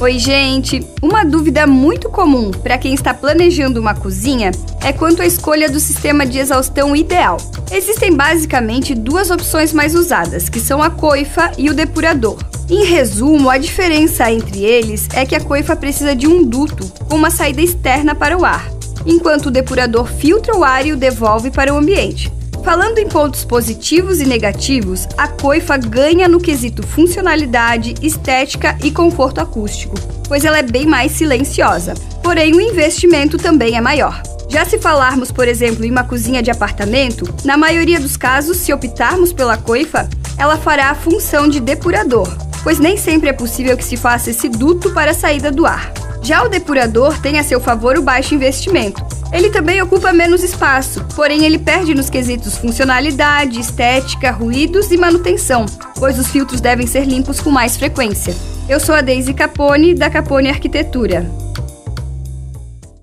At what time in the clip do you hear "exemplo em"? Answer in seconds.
35.48-35.90